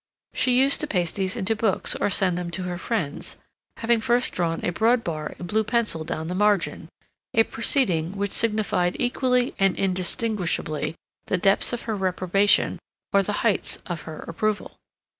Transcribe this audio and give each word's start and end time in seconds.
She 0.33 0.59
used 0.59 0.81
to 0.81 0.87
paste 0.87 1.13
these 1.15 1.37
into 1.37 1.55
books, 1.55 1.93
or 1.95 2.09
send 2.09 2.35
them 2.35 2.49
to 2.57 2.63
her 2.63 2.79
friends, 2.79 3.37
having 3.77 4.01
first 4.01 4.33
drawn 4.33 4.59
a 4.65 4.71
broad 4.71 5.03
bar 5.03 5.35
in 5.37 5.45
blue 5.45 5.63
pencil 5.63 6.03
down 6.03 6.25
the 6.25 6.33
margin, 6.33 6.89
a 7.35 7.43
proceeding 7.43 8.17
which 8.17 8.31
signified 8.31 8.95
equally 8.97 9.53
and 9.59 9.75
indistinguishably 9.77 10.95
the 11.27 11.37
depths 11.37 11.71
of 11.71 11.83
her 11.83 11.95
reprobation 11.95 12.79
or 13.13 13.21
the 13.21 13.31
heights 13.45 13.77
of 13.85 14.01
her 14.09 14.21
approval. 14.27 14.71